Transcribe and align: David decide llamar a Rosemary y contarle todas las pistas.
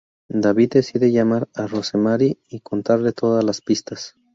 David 0.33 0.71
decide 0.73 1.11
llamar 1.11 1.47
a 1.53 1.67
Rosemary 1.67 2.39
y 2.47 2.61
contarle 2.61 3.11
todas 3.13 3.43
las 3.43 3.61
pistas. 3.61 4.15